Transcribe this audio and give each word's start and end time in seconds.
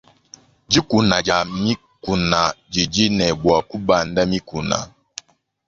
Dikuna 0.71 1.15
dia 1.25 1.39
mikuna 1.63 2.39
didi 2.71 3.05
ne 3.17 3.27
bua 3.41 3.57
kubanda 3.69 4.21
mikuna. 4.31 4.77